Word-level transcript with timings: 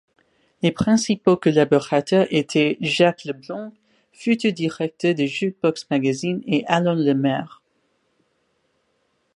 Les 0.63 0.71
principaux 0.71 1.37
collaborateurs 1.37 2.25
étaient 2.31 2.75
Jacques 2.81 3.23
Leblanc, 3.25 3.71
futur 4.11 4.51
directeur 4.51 5.13
de 5.13 5.25
Jukebox 5.27 5.91
magazine 5.91 6.41
et 6.47 6.65
Alain 6.65 6.95
Lemaire. 6.95 7.61